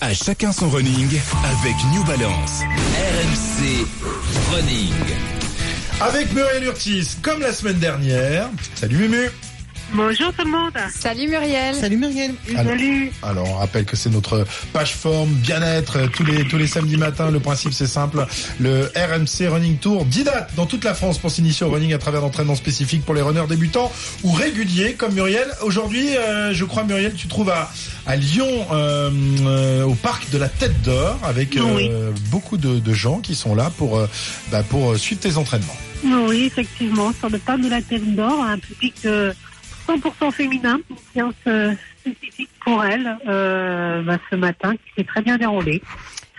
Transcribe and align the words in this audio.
À 0.00 0.12
chacun 0.12 0.52
son 0.52 0.68
running 0.68 1.08
avec 1.44 1.74
New 1.92 2.04
Balance. 2.04 2.60
RMC 2.60 3.86
Running. 4.52 4.92
Avec 6.00 6.32
Muriel 6.34 6.64
Urtis, 6.64 7.16
comme 7.22 7.40
la 7.40 7.52
semaine 7.52 7.78
dernière. 7.78 8.50
Salut 8.74 8.98
Mumu. 8.98 9.30
Bonjour 9.94 10.32
tout 10.32 10.44
le 10.44 10.50
monde. 10.50 10.72
Salut 10.92 11.28
Muriel. 11.28 11.74
Salut 11.74 11.96
Muriel. 11.96 12.34
Salut. 12.52 13.12
Alors, 13.22 13.48
on 13.48 13.54
rappelle 13.54 13.84
que 13.84 13.94
c'est 13.96 14.10
notre 14.10 14.44
page 14.72 14.94
forme 14.94 15.30
bien-être 15.30 15.98
euh, 15.98 16.06
tous 16.08 16.24
les 16.24 16.44
tous 16.44 16.58
les 16.58 16.66
samedis 16.66 16.96
matins. 16.96 17.30
Le 17.30 17.38
principe 17.38 17.72
c'est 17.72 17.86
simple, 17.86 18.26
le 18.58 18.90
RMC 18.96 19.46
Running 19.48 19.78
Tour 19.78 20.04
10 20.04 20.24
dates 20.24 20.50
dans 20.56 20.66
toute 20.66 20.82
la 20.82 20.92
France 20.92 21.18
pour 21.18 21.30
s'initier 21.30 21.64
au 21.64 21.70
running 21.70 21.94
à 21.94 21.98
travers 21.98 22.20
d'entraînements 22.20 22.56
spécifiques 22.56 23.04
pour 23.04 23.14
les 23.14 23.22
runners 23.22 23.46
débutants 23.48 23.92
ou 24.24 24.32
réguliers 24.32 24.94
comme 24.94 25.14
Muriel. 25.14 25.46
Aujourd'hui, 25.62 26.16
euh, 26.16 26.52
je 26.52 26.64
crois 26.64 26.82
Muriel, 26.82 27.14
tu 27.14 27.26
te 27.26 27.30
trouves 27.30 27.50
à 27.50 27.70
à 28.06 28.16
Lyon 28.16 28.66
euh, 28.72 29.10
euh, 29.46 29.84
au 29.84 29.94
parc 29.94 30.30
de 30.30 30.38
la 30.38 30.48
Tête 30.48 30.82
d'Or 30.82 31.18
avec 31.24 31.56
euh, 31.56 31.62
Oui. 31.76 31.90
beaucoup 32.30 32.56
de, 32.56 32.78
de 32.80 32.92
gens 32.92 33.20
qui 33.20 33.34
sont 33.36 33.54
là 33.54 33.70
pour 33.78 33.98
euh, 33.98 34.08
bah, 34.50 34.62
pour 34.68 34.96
suivre 34.96 35.20
tes 35.20 35.36
entraînements. 35.36 35.76
Oui, 36.04 36.44
effectivement, 36.44 37.12
sur 37.18 37.30
le 37.30 37.38
parc 37.38 37.60
de 37.60 37.68
la 37.68 37.82
Tête 37.82 38.14
d'Or, 38.14 38.42
un 38.44 38.58
public 38.58 38.94
euh, 39.06 39.32
100% 39.86 40.32
féminin, 40.32 40.80
une 40.90 40.96
séance 40.96 41.34
euh, 41.46 41.72
spécifique 42.00 42.50
pour 42.64 42.84
elle 42.84 43.16
euh, 43.26 44.02
bah, 44.02 44.18
ce 44.30 44.36
matin 44.36 44.74
qui 44.74 44.92
s'est 44.96 45.04
très 45.04 45.22
bien 45.22 45.36
déroulée. 45.36 45.82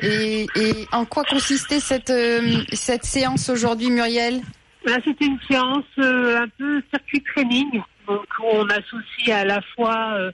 Et, 0.01 0.47
et 0.55 0.87
en 0.91 1.05
quoi 1.05 1.23
consistait 1.23 1.79
cette, 1.79 2.09
euh, 2.09 2.63
cette 2.73 3.03
séance 3.03 3.49
aujourd'hui, 3.49 3.89
Muriel 3.89 4.41
Là, 4.85 4.97
c'était 5.03 5.25
une 5.25 5.39
séance 5.49 5.85
euh, 5.97 6.41
un 6.41 6.47
peu 6.57 6.81
circuit 6.91 7.23
training, 7.23 7.81
donc 8.07 8.25
on 8.43 8.67
associe 8.69 9.29
à 9.29 9.43
la 9.43 9.61
fois 9.75 10.31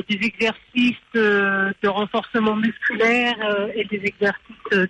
des 0.00 0.18
exercices 0.22 0.96
euh, 1.16 1.70
de 1.82 1.88
renforcement 1.88 2.56
musculaire 2.56 3.36
euh, 3.42 3.68
et 3.74 3.84
des 3.84 4.02
exercices 4.04 4.70
de, 4.70 4.86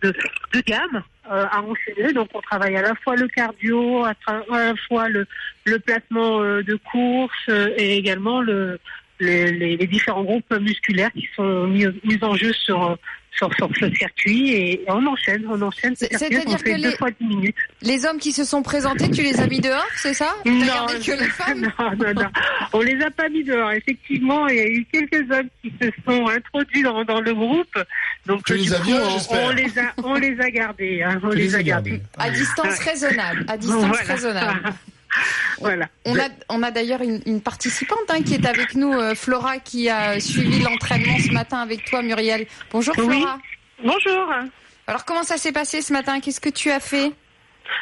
de 0.53 0.61
gamme 0.61 1.03
euh, 1.33 1.47
à 1.51 1.63
enchaîner. 1.63 2.13
Donc, 2.13 2.29
on 2.35 2.41
travaille 2.41 2.77
à 2.77 2.83
la 2.83 2.95
fois 2.97 3.17
le 3.17 3.27
cardio, 3.29 4.05
à, 4.05 4.15
la 4.51 4.75
fois 4.89 5.09
le, 5.09 5.27
le 5.65 5.79
placement 5.79 6.43
euh, 6.43 6.63
de 6.63 6.75
course 6.93 7.35
euh, 7.49 7.71
et 7.79 7.97
également 7.97 8.41
le, 8.41 8.79
le- 9.19 9.51
les, 9.51 9.77
les 9.77 9.87
différents 9.87 10.25
groupes 10.25 10.53
musculaires 10.61 11.11
qui 11.13 11.29
sont 11.37 11.67
mis, 11.67 11.87
mis 12.05 12.19
en 12.23 12.35
jeu 12.35 12.53
sur, 12.53 12.97
sur, 13.37 13.55
sur 13.55 13.69
ce 13.81 13.89
circuit. 13.95 14.51
Et, 14.53 14.73
et 14.83 14.85
on 14.89 15.07
enchaîne, 15.07 15.45
on 15.49 15.63
enchaîne. 15.63 15.95
c'est-à-dire 15.97 16.45
que 16.63 16.71
deux 16.83 16.89
les- 16.91 16.97
fois 16.97 17.09
10 17.21 17.27
minutes. 17.27 17.57
Les 17.83 18.05
hommes 18.05 18.19
qui 18.19 18.33
se 18.33 18.45
sont 18.45 18.63
présentés, 18.63 19.09
tu 19.11 19.23
les 19.23 19.41
as 19.41 19.47
mis 19.47 19.61
dehors, 19.61 19.87
c'est 19.97 20.15
ça? 20.15 20.35
Gardé 20.45 20.95
que 20.99 21.13
les 21.13 21.29
femmes? 21.29 21.61
non, 21.79 21.91
non, 21.97 22.15
non. 22.23 22.29
On 22.73 22.81
les 22.81 23.01
a 23.03 23.11
pas 23.11 23.29
mis 23.29 23.45
dehors. 23.45 23.71
Effectivement, 23.73 24.49
il 24.49 24.57
y 24.57 24.61
a 24.61 24.67
eu 24.67 24.85
quelques 24.93 25.31
hommes 25.31 25.49
qui 25.63 25.73
se 25.81 25.89
sont 26.05 26.27
introduits 26.29 26.83
dans, 26.83 27.05
dans 27.05 27.21
le 27.21 27.33
groupe. 27.33 27.79
Donc, 28.27 28.45
Tu 28.45 28.53
euh, 28.53 28.57
les 28.57 28.73
as 28.75 28.81
on, 28.81 29.11
j'espère. 29.11 29.45
on 29.45 29.51
les 29.51 29.79
a, 29.79 29.83
on 30.05 30.15
les 30.15 30.41
a 30.41 30.51
gardés. 30.51 31.03
hein, 31.03 31.21
on 31.23 31.29
les, 31.31 31.55
a 31.57 31.63
gardés. 31.63 32.01
À 32.19 32.31
distance 32.31 32.79
raisonnable. 32.79 33.45
À 33.49 33.57
distance 33.57 33.85
Voilà. 33.85 34.03
raisonnable. 34.15 34.63
Voilà. 35.61 35.89
On 36.07 36.19
a, 36.19 36.29
on 36.49 36.63
a 36.63 36.71
d'ailleurs 36.71 37.03
une, 37.03 37.21
une 37.27 37.43
participante 37.43 37.99
hein, 38.09 38.23
qui 38.23 38.33
est 38.33 38.47
avec 38.47 38.75
nous, 38.75 38.95
euh, 38.95 39.15
Flora, 39.15 39.59
qui 39.59 39.91
a 39.91 40.19
suivi 40.19 40.61
l'entraînement 40.63 41.19
ce 41.19 41.31
matin 41.33 41.59
avec 41.59 41.85
toi, 41.85 42.01
Muriel. 42.01 42.47
Bonjour 42.71 42.95
Oui. 42.97 43.19
Flora. 43.21 43.39
Bonjour. 43.85 44.33
Alors 44.87 45.05
comment 45.05 45.23
ça 45.23 45.37
s'est 45.37 45.53
passé 45.53 45.83
ce 45.83 45.93
matin? 45.93 46.19
Qu'est-ce 46.21 46.41
que 46.41 46.49
tu 46.49 46.71
as 46.71 46.81
fait? 46.81 47.13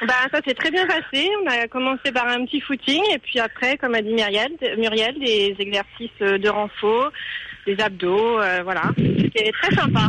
Bah, 0.09 0.15
ça 0.33 0.41
s'est 0.45 0.55
très 0.55 0.73
bien 0.73 0.87
passé. 0.89 1.29
On 1.45 1.47
a 1.49 1.69
commencé 1.69 2.11
par 2.11 2.27
un 2.27 2.45
petit 2.47 2.61
footing 2.61 3.01
et 3.13 3.19
puis 3.19 3.39
après, 3.39 3.79
comme 3.79 3.95
a 3.95 4.03
dit 4.03 4.13
Muriel, 4.13 4.51
Muriel 4.77 5.15
des 5.21 5.55
exercices 5.61 6.19
de 6.21 6.49
renfort, 6.49 7.13
des 7.67 7.79
abdos, 7.81 8.41
euh, 8.41 8.61
voilà. 8.63 8.83
C'était 8.97 9.53
très 9.63 9.75
sympa. 9.75 10.09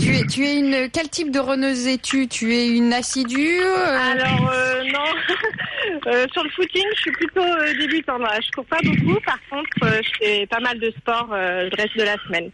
tu 0.00 0.14
es, 0.16 0.26
tu 0.26 0.44
es 0.44 0.58
une 0.58 0.88
quel 0.90 1.08
type 1.08 1.30
de 1.30 1.38
runneuse 1.38 1.86
es-tu? 1.86 2.28
Tu 2.28 2.54
es 2.54 2.68
une 2.68 2.92
assidue 2.92 3.60
euh, 3.60 3.98
Alors 4.12 4.50
euh, 4.52 4.82
non, 4.84 5.04
Euh, 6.06 6.26
sur 6.32 6.42
le 6.42 6.50
footing, 6.50 6.84
je 6.96 7.00
suis 7.00 7.12
plutôt 7.12 7.44
débutante. 7.78 8.22
Je 8.40 8.50
cours 8.52 8.66
pas 8.66 8.78
beaucoup. 8.82 9.20
Par 9.20 9.38
contre, 9.50 10.02
je 10.02 10.10
fais 10.18 10.46
pas 10.46 10.60
mal 10.60 10.78
de 10.78 10.90
sport 10.98 11.28
euh, 11.32 11.68
le 11.70 11.82
reste 11.82 11.96
de 11.96 12.02
la 12.02 12.16
semaine. 12.26 12.50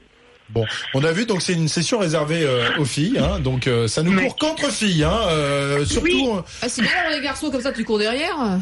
Bon, 0.52 0.64
on 0.94 1.04
a 1.04 1.12
vu 1.12 1.26
donc 1.26 1.42
c'est 1.42 1.52
une 1.52 1.68
session 1.68 1.98
réservée 2.00 2.42
euh, 2.42 2.68
aux 2.78 2.84
filles, 2.84 3.18
hein, 3.18 3.38
donc 3.38 3.66
euh, 3.68 3.86
ça 3.86 4.02
nous 4.02 4.12
Ouais. 4.12 4.24
court 4.26 4.36
qu'entre 4.36 4.70
filles, 4.72 5.04
hein, 5.04 5.14
euh, 5.28 5.84
surtout. 5.84 6.06
Oui. 6.08 6.24
euh, 6.28 6.40
Ah, 6.62 6.68
c'est 6.68 6.82
bien 6.82 6.90
d'avoir 6.90 7.14
des 7.16 7.22
garçons 7.24 7.50
comme 7.50 7.60
ça, 7.60 7.70
tu 7.72 7.84
cours 7.84 7.98
derrière. 7.98 8.34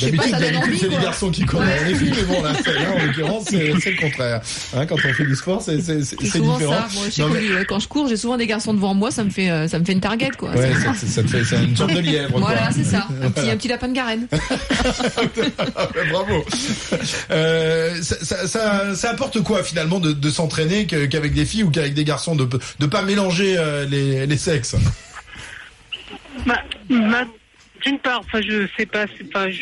D'habitude, 0.00 0.22
ça 0.30 0.38
donne 0.40 0.52
d'habitude, 0.52 0.78
c'est 0.80 0.88
les 0.88 1.02
garçons 1.02 1.30
qui 1.30 1.44
courent 1.44 1.60
derrière 1.60 1.86
les 1.88 1.94
filles, 1.94 2.12
mais 2.16 2.22
bon 2.22 2.42
là, 2.42 2.52
c'est- 2.64 2.72
là, 2.72 2.92
en 2.94 3.04
l'occurrence, 3.06 3.44
c'est 3.48 3.72
c'est 3.80 3.90
le 3.92 4.00
contraire. 4.00 4.40
Hein, 4.76 4.86
quand 4.86 4.96
on 4.96 5.12
fait 5.12 5.24
du 5.24 5.36
sport, 5.36 5.60
c'est 5.62 5.80
c'est- 5.80 6.02
c'est- 6.02 6.16
C'est 6.18 6.26
c'est 6.26 6.38
souvent 6.38 6.54
différent. 6.54 6.72
ça. 6.88 6.88
Moi, 6.94 7.28
Non, 7.28 7.34
mais- 7.34 7.64
quand 7.66 7.78
je 7.78 7.88
cours, 7.88 8.08
j'ai 8.08 8.16
souvent 8.16 8.36
des 8.36 8.46
garçons 8.46 8.72
devant 8.74 8.94
moi, 8.94 9.10
ça 9.10 9.22
me 9.24 9.30
fait, 9.30 9.50
euh, 9.50 9.68
ça 9.68 9.78
me 9.78 9.84
fait 9.84 9.92
une 9.92 10.00
target, 10.00 10.30
quoi. 10.38 10.50
Ouais, 10.50 10.72
ça, 10.74 10.94
ça- 10.94 11.22
te 11.22 11.28
fait, 11.28 11.44
c'est 11.44 11.62
une 11.62 11.76
sorte 11.76 11.92
de 11.92 12.00
lièvre. 12.00 12.38
Voilà, 12.38 12.70
c'est 12.72 12.84
ça. 12.84 13.06
Un 13.22 13.30
petit, 13.30 13.50
un 13.50 13.56
petit 13.56 13.68
lapin 13.68 13.88
de 13.88 13.92
Garenne. 13.94 14.26
Ouais, 14.32 14.38
Bravo. 16.10 16.44
Euh, 17.30 18.02
ça, 18.02 18.16
ça, 18.22 18.46
ça, 18.46 18.94
ça 18.94 19.10
apporte 19.10 19.42
quoi 19.42 19.58
finalement? 19.62 19.73
De, 19.74 20.12
de 20.12 20.30
s'entraîner 20.30 20.86
qu'avec 20.86 21.34
des 21.34 21.44
filles 21.44 21.64
ou 21.64 21.70
qu'avec 21.70 21.94
des 21.94 22.04
garçons, 22.04 22.34
de 22.34 22.48
de 22.78 22.86
pas 22.86 23.02
mélanger 23.02 23.56
euh, 23.58 23.84
les, 23.86 24.36
sexes. 24.36 24.76
D'une 27.84 27.98
part, 27.98 28.20
enfin, 28.20 28.40
je 28.40 28.66
sais 28.78 28.86
pas, 28.86 29.04
c'est 29.18 29.30
pas, 29.30 29.50
je 29.50 29.60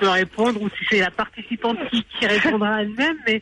peux 0.00 0.08
répondre 0.08 0.62
ou 0.62 0.68
si 0.70 0.86
c'est 0.88 1.00
la 1.00 1.10
participante 1.10 1.78
qui, 1.90 2.02
qui 2.18 2.26
répondra 2.26 2.80
elle-même, 2.80 3.16
mais 3.26 3.40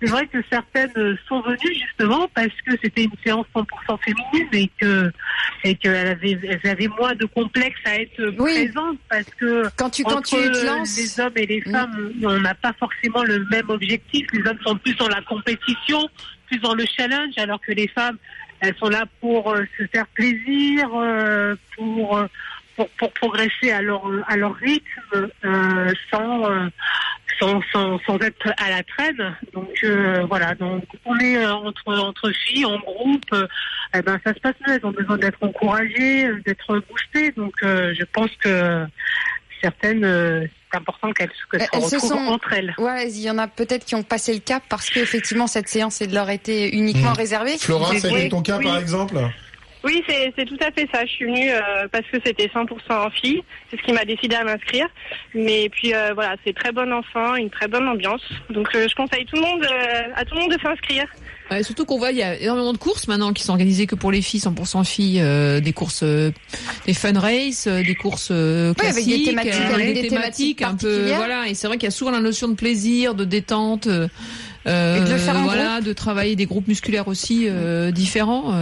c'est 0.00 0.08
vrai 0.08 0.26
que 0.26 0.38
certaines 0.50 1.16
sont 1.28 1.40
venues 1.40 1.74
justement 1.74 2.28
parce 2.34 2.48
que 2.66 2.72
c'était 2.82 3.04
une 3.04 3.10
séance 3.24 3.46
100% 3.54 3.64
féminine 4.04 4.48
et 4.52 4.70
que 4.80 5.10
et 5.64 5.74
qu'elles 5.74 6.08
avaient, 6.08 6.38
elles 6.42 6.70
avaient 6.70 6.88
moins 6.88 7.14
de 7.14 7.24
complexe 7.26 7.78
à 7.84 7.96
être 7.96 8.34
Oui. 8.38 8.52
présentes 8.68 8.98
parce 9.08 9.24
que 9.40 9.64
Quand 9.76 9.90
tu, 9.90 10.02
quand 10.04 10.16
entre 10.18 10.28
tu 10.42 10.52
te 10.52 10.64
lances, 10.66 10.96
les 10.96 11.20
hommes 11.20 11.32
et 11.36 11.46
les 11.46 11.62
Mm. 11.66 11.72
femmes, 11.72 12.12
on 12.24 12.40
n'a 12.40 12.54
pas 12.54 12.72
forcément 12.78 13.22
le 13.24 13.44
même 13.50 13.68
objectif. 13.70 14.26
Les 14.32 14.48
hommes 14.48 14.58
sont 14.64 14.76
plus 14.76 14.94
dans 14.96 15.08
la 15.08 15.22
compétition, 15.22 16.08
plus 16.46 16.58
dans 16.58 16.74
le 16.74 16.84
challenge, 16.96 17.32
alors 17.38 17.60
que 17.60 17.72
les 17.72 17.88
femmes, 17.88 18.18
elles 18.60 18.76
sont 18.76 18.88
là 18.88 19.04
pour 19.20 19.52
euh, 19.52 19.64
se 19.78 19.86
faire 19.86 20.06
plaisir, 20.08 20.88
euh, 20.94 21.54
pour, 21.76 22.16
euh, 22.18 22.26
pour 22.76 22.88
pour 22.98 23.12
progresser 23.14 23.70
à 23.72 23.80
leur 23.82 24.02
à 24.28 24.36
leur 24.36 24.54
rythme, 24.54 25.28
euh, 25.44 25.92
sans, 26.10 26.44
sans 27.38 27.60
sans 27.72 27.98
sans 28.06 28.18
être 28.20 28.48
à 28.58 28.70
la 28.70 28.82
traîne. 28.82 29.36
Donc 29.52 29.68
euh, 29.84 30.24
voilà, 30.28 30.54
donc 30.54 30.84
on 31.04 31.18
est 31.18 31.36
euh, 31.36 31.52
entre 31.54 31.94
entre 31.98 32.30
filles 32.30 32.64
en 32.64 32.78
groupe. 32.78 33.24
euh, 33.32 33.46
eh 33.94 34.02
ben 34.02 34.18
ça 34.24 34.34
se 34.34 34.40
passe 34.40 34.54
mieux. 34.66 34.74
Elles 34.74 34.86
ont 34.86 34.90
besoin 34.92 35.16
d'être 35.18 35.38
encouragées, 35.42 36.26
euh, 36.26 36.42
d'être 36.46 36.82
boostées. 36.88 37.32
Donc 37.36 37.52
euh, 37.62 37.94
je 37.98 38.04
pense 38.12 38.30
que 38.42 38.84
certaines, 39.62 40.04
euh, 40.04 40.44
c'est 40.70 40.78
important 40.78 41.12
qu'elles 41.12 41.30
que 41.50 41.56
Elles 41.56 41.82
se 41.82 41.94
retrouvent 41.94 42.10
sont- 42.10 42.26
entre 42.26 42.52
elles. 42.52 42.74
ouais, 42.78 43.10
il 43.10 43.20
y 43.20 43.30
en 43.30 43.38
a 43.38 43.46
peut-être 43.48 43.84
qui 43.84 43.94
ont 43.94 44.02
passé 44.02 44.34
le 44.34 44.40
cap 44.40 44.62
parce 44.68 44.90
qu'effectivement 44.90 45.46
cette 45.46 45.68
séance 45.68 46.00
est 46.02 46.06
de 46.08 46.14
leur 46.14 46.28
été 46.30 46.74
uniquement 46.76 47.12
Mm. 47.12 47.14
réservée. 47.18 47.54
Été 47.54 47.72
oui, 48.12 48.28
ton 48.28 48.42
cas 48.42 48.58
oui. 48.58 48.64
par 48.64 48.78
exemple 48.78 49.16
Oui, 49.86 50.02
c'est 50.08 50.44
tout 50.44 50.58
à 50.60 50.72
fait 50.72 50.88
ça. 50.92 51.06
Je 51.06 51.10
suis 51.12 51.24
venue 51.26 51.48
euh, 51.48 51.86
parce 51.92 52.04
que 52.12 52.18
c'était 52.24 52.48
100% 52.48 52.66
en 52.90 53.10
filles. 53.10 53.44
C'est 53.70 53.76
ce 53.76 53.82
qui 53.84 53.92
m'a 53.92 54.04
décidé 54.04 54.34
à 54.34 54.42
m'inscrire. 54.42 54.88
Mais 55.32 55.68
puis 55.68 55.94
euh, 55.94 56.10
voilà, 56.12 56.34
c'est 56.44 56.52
très 56.54 56.72
bon 56.72 56.92
enfant, 56.92 57.36
une 57.36 57.50
très 57.50 57.68
bonne 57.68 57.86
ambiance. 57.86 58.22
Donc 58.50 58.66
euh, 58.74 58.88
je 58.90 58.94
conseille 58.96 59.24
tout 59.26 59.36
le 59.36 59.42
monde, 59.42 59.62
euh, 59.62 60.02
à 60.16 60.24
tout 60.24 60.34
le 60.34 60.40
monde 60.40 60.52
de 60.52 60.60
s'inscrire. 60.60 61.06
Ouais, 61.52 61.62
surtout 61.62 61.84
qu'on 61.84 61.98
voit, 61.98 62.10
il 62.10 62.18
y 62.18 62.24
a 62.24 62.36
énormément 62.36 62.72
de 62.72 62.78
courses 62.78 63.06
maintenant 63.06 63.32
qui 63.32 63.44
sont 63.44 63.52
organisées 63.52 63.86
que 63.86 63.94
pour 63.94 64.10
les 64.10 64.22
filles, 64.22 64.40
100% 64.40 64.84
filles, 64.84 65.20
euh, 65.20 65.60
des 65.60 65.72
courses, 65.72 66.02
euh, 66.02 66.32
des 66.86 66.94
fun 66.94 67.16
races, 67.16 67.68
euh, 67.68 67.84
des 67.84 67.94
courses 67.94 68.30
euh, 68.32 68.74
Ouais, 68.80 68.88
avec 68.88 69.04
classiques, 69.04 69.18
des 69.18 69.30
thématiques, 69.30 69.54
euh, 69.54 69.74
avec 69.74 69.86
des 69.86 70.02
des 70.02 70.08
thématiques 70.08 70.58
thématiques 70.58 70.62
un 70.62 70.74
peu, 70.74 71.14
voilà. 71.14 71.46
Et 71.46 71.54
c'est 71.54 71.68
vrai 71.68 71.76
qu'il 71.76 71.86
y 71.86 71.92
a 71.92 71.92
souvent 71.92 72.10
la 72.10 72.20
notion 72.20 72.48
de 72.48 72.54
plaisir, 72.54 73.14
de 73.14 73.24
détente, 73.24 73.86
euh, 74.66 74.96
Et 74.96 75.04
de 75.04 75.12
le 75.12 75.18
faire 75.18 75.36
en 75.36 75.44
voilà, 75.44 75.80
de 75.80 75.92
travailler 75.92 76.34
des 76.34 76.46
groupes 76.46 76.66
musculaires 76.66 77.06
aussi 77.06 77.46
euh, 77.46 77.92
différents. 77.92 78.52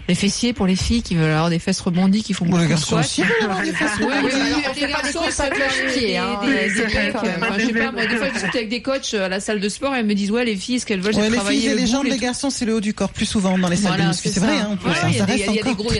Euh, 0.00 0.04
les 0.08 0.14
fessiers 0.14 0.52
pour 0.52 0.66
les 0.66 0.76
filles 0.76 1.02
qui 1.02 1.14
veulent 1.14 1.30
avoir 1.30 1.50
des 1.50 1.58
fesses 1.58 1.80
rebondies, 1.80 2.22
qui 2.22 2.32
font 2.34 2.44
beaucoup 2.46 2.62
de 2.62 2.66
garçons 2.66 2.86
squats. 2.86 3.00
aussi 3.00 3.22
des 3.22 3.72
fesses 3.72 3.98
les 4.00 4.86
des 4.86 4.92
garçons, 4.92 5.20
ça 5.30 5.44
des- 5.50 5.56
des- 5.58 6.06
des 6.06 6.14
euh, 6.16 7.12
quand 7.12 7.22
même. 7.22 7.36
enfin, 7.42 7.54
je 7.58 7.66
sais 7.66 7.72
pas, 7.72 7.92
moi, 7.92 8.06
des 8.06 8.16
fois, 8.16 8.26
je 8.28 8.32
discute 8.34 8.54
avec 8.56 8.68
des 8.68 8.82
coachs 8.82 9.14
à 9.14 9.28
la 9.28 9.40
salle 9.40 9.60
de 9.60 9.68
sport 9.68 9.94
et 9.94 9.98
elles 10.00 10.06
me 10.06 10.14
disent, 10.14 10.30
ouais, 10.30 10.44
les 10.44 10.56
filles, 10.56 10.80
ce 10.80 10.86
qu'elles 10.86 11.00
veulent, 11.00 11.14
c'est 11.14 11.20
Ouais, 11.20 11.30
les 11.30 11.36
travailler 11.36 11.60
filles 11.60 11.68
et 11.68 11.74
le 11.74 11.80
les 11.80 11.86
jambes, 11.86 12.06
tout. 12.08 12.16
garçons, 12.18 12.50
c'est 12.50 12.64
le 12.64 12.74
haut 12.74 12.80
du 12.80 12.94
corps 12.94 13.10
plus 13.10 13.26
souvent 13.26 13.56
dans 13.58 13.68
les 13.68 13.76
salles 13.76 14.00
de 14.00 14.06
muscu. 14.06 14.28
C'est 14.32 14.40
vrai, 14.40 14.52
hein, 14.58 14.70
en 14.72 14.76
plus, 14.76 14.90
Ouais, 14.90 14.96
hein, 15.02 15.06
il 15.08 15.14
y 15.14 15.18
ça 15.18 15.24
a 15.24 15.26
des- 15.26 15.32
des 15.34 15.40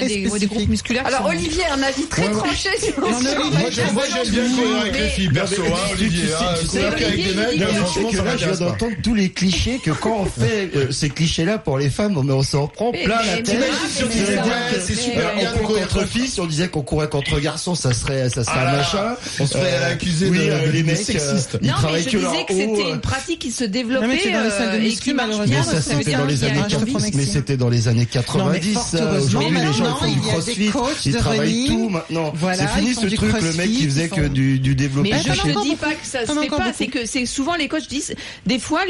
des, 0.09 0.39
des 0.39 0.47
groupes 0.47 0.69
musculaires. 0.69 1.07
Alors 1.07 1.27
Olivier 1.27 1.65
a 1.65 1.75
un 1.75 1.83
avis 1.83 2.05
très 2.07 2.31
tranché 2.31 2.69
sur 2.81 2.99
Olivier, 3.03 3.35
Moi, 3.37 3.71
j'aime, 3.71 3.93
moi, 3.93 4.05
bien 4.31 4.43
courir 4.45 4.77
avec 4.83 4.99
les 4.99 5.09
filles, 5.09 5.29
perso, 5.31 5.63
hein, 5.63 5.77
Olivier. 5.93 6.23
tu 6.61 6.67
sais- 6.67 6.85
hein, 6.85 6.91
courir 6.91 6.95
qu'avec 6.97 7.17
des 7.29 7.35
mecs, 7.35 7.61
franchement, 7.77 8.11
ça 8.13 8.23
m'intéresse 8.23 8.59
pas. 8.59 8.65
d'entendre 8.65 8.95
tous 9.03 9.15
les 9.15 9.31
clichés 9.31 9.81
que 9.83 9.91
quand 9.91 10.19
on 10.21 10.27
fait 10.27 10.71
euh, 10.77 10.91
ces 10.91 11.11
clichés-là 11.11 11.59
pour 11.59 11.79
les 11.79 11.91
femmes, 11.91 12.21
mais 12.25 12.33
on 12.33 12.43
s'en 12.43 12.67
prend 12.69 12.93
plein 12.93 13.21
la 13.25 13.37
tête. 13.43 13.61
Ouais, 14.09 14.41
mais- 14.73 14.81
c'est 14.81 14.95
super 14.95 15.35
bien 15.37 15.53
de 15.53 15.59
courir 15.59 15.89
contre 15.89 16.07
si 16.29 16.41
on 16.41 16.47
disait 16.47 16.69
qu'on 16.69 16.83
courait 16.83 17.09
contre 17.09 17.39
garçons, 17.41 17.75
ça 17.75 17.93
serait, 17.93 18.29
ça 18.29 18.45
serait 18.45 18.55
Ah 18.57 18.61
un 18.69 18.73
là, 18.73 18.77
machin. 18.79 19.17
on 19.41 19.47
se 19.47 19.53
ferait 19.57 19.73
Euh, 19.73 19.93
accuser 19.93 20.29
oui, 20.29 20.39
de- 20.39 20.43
euh, 20.51 20.67
de- 20.67 20.73
les 20.73 20.83
mecs, 20.83 20.97
sexistes. 20.97 21.55
euh, 21.55 21.59
ils 21.63 21.67
Non, 21.69 21.75
mais 21.75 21.81
travaillent 21.83 22.03
je 22.05 22.09
que 22.11 22.17
leur 22.19 22.31
disais 22.33 22.45
que 22.45 22.55
c'était 22.55 22.85
euh, 22.91 22.95
une 22.95 23.01
pratique 23.01 23.39
qui 23.39 23.51
se 23.53 23.65
Non, 23.65 23.71
développait 23.71 24.07
euh, 24.07 24.81
et 24.83 24.91
qui 24.91 25.15
marche 25.15 25.29
malheureusement, 25.29 25.45
bien. 25.45 25.59
Mais 25.73 25.81
ça, 25.81 25.83
c'était 25.83 26.13
dans 26.17 26.25
les 26.25 26.45
années 26.45 26.55
une 26.59 26.61
envie. 26.65 26.93
90, 26.93 27.15
mais 27.17 27.25
c'était 27.25 27.57
dans 27.57 27.69
les 27.69 27.89
années 27.89 28.07
90. 28.07 28.73
fort 28.75 28.83
ça. 28.87 28.99
heureusement, 29.03 29.41
Aujourd'hui, 29.41 29.59
les 29.61 29.73
gens 29.73 29.85
ils 30.07 30.07
font 30.07 30.13
du 30.53 30.71
crossfit, 30.71 31.09
ils 31.11 31.17
travaillent 31.17 31.67
tout 31.67 31.89
maintenant. 31.89 32.33
C'est 32.55 32.69
fini 32.69 32.91
ils 32.91 32.95
ce 32.95 33.15
truc, 33.15 33.33
le 33.41 33.53
mec 33.55 33.71
qui 33.71 33.85
faisait 33.85 34.05
ils 34.05 34.11
que 34.11 34.29
du, 34.29 34.59
développé 34.75 35.11
Mais 35.13 35.23
je 35.23 35.31
ne 35.49 35.63
dis 35.63 35.77
pas 35.77 35.93
que 35.93 36.07
ça 36.07 36.27
se 36.27 36.33
fait 36.33 36.49
pas, 36.49 36.73
c'est 36.77 36.87
que 36.87 37.07
c'est 37.07 37.27
souvent 37.27 37.55
les 37.55 37.69
coachs 37.69 37.89
disent, 37.89 38.15
des 38.47 38.59
fois 38.59 38.83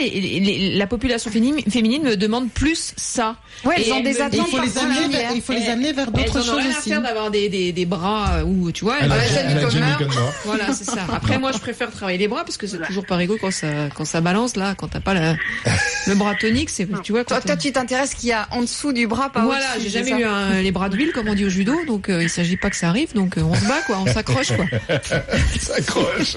la 0.75 0.87
population 0.87 1.31
féminine, 1.31 2.03
me 2.03 2.17
demande 2.17 2.51
plus 2.51 2.93
ça. 2.97 3.37
Ouais, 3.65 3.75
elles 3.79 3.89
Et 3.89 3.93
ont 3.93 4.01
des 4.03 4.21
attentes 4.21 4.51
amener, 4.91 5.01
particulières. 5.01 5.29
vers- 5.29 5.37
il 5.37 5.43
faut 5.43 5.53
les 5.53 5.61
Elles- 5.61 5.71
amener 5.71 5.93
vers 5.93 6.11
d'autres 6.11 6.33
choses 6.45 6.51
rien 6.51 6.75
à 6.75 6.79
aussi. 6.79 6.89
faire 6.91 7.03
d'avoir 7.03 7.31
des, 7.31 7.49
des, 7.49 7.73
des 7.73 7.87
bras 7.87 8.43
où 8.45 8.71
tu 8.73 8.85
vois. 8.85 8.97
Elle. 9.01 9.11
Voilà, 10.45 10.73
c'est 10.73 10.85
ça. 10.85 11.07
Après, 11.13 11.39
moi, 11.39 11.53
je 11.53 11.59
préfère 11.59 11.91
travailler 11.91 12.19
les 12.19 12.29
bras 12.29 12.45
parce 12.45 12.57
que 12.57 12.67
c'est 12.67 12.79
toujours 12.83 13.07
pas 13.07 13.17
rigolo 13.17 13.39
quand 13.41 13.51
ça, 13.51 13.67
quand 13.95 14.05
ça 14.05 14.21
balance 14.21 14.57
là, 14.57 14.75
quand 14.77 14.89
t'as 14.89 15.01
pas 15.01 15.15
la- 15.15 15.37
le 16.07 16.15
bras 16.15 16.35
tonique, 16.35 16.71
c'est, 16.71 16.89
tu 17.03 17.13
vois, 17.13 17.25
quand 17.25 17.35
Toi, 17.37 17.41
toi, 17.43 17.57
tu 17.57 17.73
t'intéresses 17.73 18.15
qu'il 18.15 18.29
y 18.29 18.33
a 18.33 18.49
en 18.53 18.63
dessous 18.63 18.93
du 18.93 19.07
bras, 19.07 19.31
pas 19.31 19.43
Voilà, 19.45 19.67
j'ai 19.81 19.89
jamais 19.91 20.11
eu 20.21 20.25
un- 20.25 20.61
les 20.63 20.73
bras 20.73 20.89
d'huile 20.89 21.13
comme 21.13 21.29
on 21.29 21.35
dit 21.35 21.45
au 21.45 21.49
judo, 21.51 21.75
donc 21.87 22.09
euh, 22.09 22.23
il 22.23 22.29
s'agit 22.31 22.57
pas 22.57 22.71
que 22.71 22.77
ça 22.77 22.89
arrive, 22.89 23.15
donc 23.15 23.37
euh, 23.39 23.43
on 23.43 23.55
se 23.55 23.65
bat 23.67 23.81
quoi, 23.87 23.99
on 23.99 24.07
s'accroche 24.13 24.53
quoi. 24.55 24.65
Elle 24.89 25.61
s'accroche. 25.61 26.37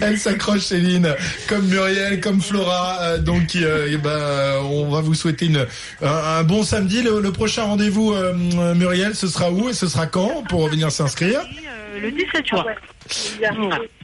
Elle 0.00 0.18
s'accroche, 0.18 0.60
Céline. 0.62 1.14
Comme 1.48 1.66
Muriel, 1.66 2.20
comme 2.20 2.40
Flora. 2.40 2.98
Euh, 3.02 3.18
donc, 3.18 3.56
euh, 3.56 3.88
eh 3.92 3.96
ben, 3.96 4.10
euh, 4.10 4.60
on 4.62 4.90
va 4.90 5.00
vous 5.00 5.14
souhaiter 5.14 5.46
une, 5.46 5.66
un, 6.02 6.06
un 6.38 6.42
bon 6.44 6.62
samedi. 6.62 7.02
Le, 7.02 7.20
le 7.20 7.32
prochain 7.32 7.64
rendez-vous, 7.64 7.91
euh, 7.98 8.74
Muriel, 8.74 9.14
ce 9.14 9.26
sera 9.28 9.50
où 9.50 9.68
et 9.68 9.72
ce 9.74 9.86
sera 9.88 10.06
quand 10.06 10.42
pour 10.48 10.68
venir 10.68 10.90
s'inscrire? 10.90 11.40
Euh, 11.40 12.00
le 12.00 12.10
17 12.10 12.46
juin. 12.46 12.64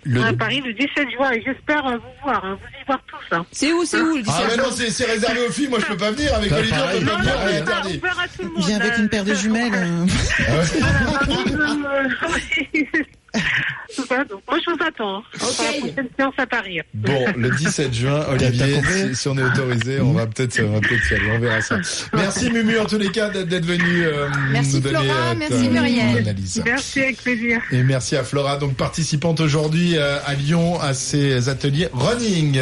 Le- 0.04 0.22
À 0.22 0.32
Paris 0.32 0.62
le 0.64 0.72
17 0.72 1.10
juin 1.10 1.32
et 1.32 1.42
j'espère 1.44 1.86
euh, 1.86 1.96
vous 1.96 2.22
voir, 2.24 2.44
hein, 2.44 2.58
vous 2.60 2.80
y 2.80 2.84
voir 2.86 3.00
tous. 3.06 3.34
Hein. 3.36 3.44
C'est 3.52 3.72
où, 3.72 3.84
c'est 3.84 4.00
où 4.00 4.16
le 4.16 4.22
17 4.22 4.34
Ah, 4.38 4.42
mais 4.50 4.56
non, 4.62 4.70
c'est 4.70 4.90
c'est 4.90 5.04
réservé 5.06 5.46
aux 5.46 5.50
filles. 5.52 5.68
Moi, 5.68 5.78
je 5.80 5.86
peux 5.86 5.96
pas 5.96 6.10
venir 6.10 6.34
avec 6.34 6.50
Olivier. 6.52 6.76
On 6.94 6.98
peut 7.00 7.06
pas 7.06 7.16
venir, 7.18 7.34
on 7.44 7.48
est 7.48 7.58
interdit. 7.60 8.00
Viens 8.58 8.80
avec 8.80 8.92
euh, 8.92 8.98
une 9.02 9.08
paire 9.08 9.24
de 9.24 9.34
jumelles. 9.34 9.72
euh. 9.74 10.06
ça, 14.06 14.24
donc 14.24 14.42
moi 14.48 14.58
je 14.64 14.70
vous 14.70 14.84
attends. 14.84 15.22
pour 15.38 15.48
la 15.48 15.72
prochaine 15.72 16.08
séance 16.16 16.34
à 16.38 16.46
Paris. 16.46 16.80
Bon, 16.94 17.26
le 17.36 17.50
17 17.50 17.94
juin, 17.94 18.26
Olivier, 18.30 18.80
si, 18.82 19.14
si 19.14 19.28
on 19.28 19.36
est 19.38 19.42
autorisé, 19.42 20.00
on 20.00 20.12
va 20.12 20.26
peut-être 20.26 20.60
on 20.60 20.78
aller, 20.78 21.30
on 21.34 21.38
verra 21.38 21.60
ça. 21.60 21.78
Merci 22.12 22.50
Mumu 22.50 22.78
en 22.78 22.86
tous 22.86 22.98
les 22.98 23.10
cas 23.10 23.28
d'être 23.30 23.64
venu 23.64 24.04
euh, 24.04 24.28
Merci 24.50 24.76
nous 24.76 24.80
donner 24.80 24.98
Flora, 24.98 25.30
euh, 25.30 25.34
merci 25.38 25.68
Muriel. 25.68 26.18
analyse. 26.18 26.62
Merci 26.64 27.00
avec 27.00 27.22
plaisir. 27.22 27.60
Et 27.70 27.82
merci 27.82 28.16
à 28.16 28.24
Flora, 28.24 28.56
donc 28.56 28.74
participante 28.74 29.40
aujourd'hui 29.40 29.96
euh, 29.96 30.18
à 30.26 30.34
Lyon 30.34 30.80
à 30.80 30.94
ces 30.94 31.48
ateliers 31.48 31.88
running. 31.92 32.58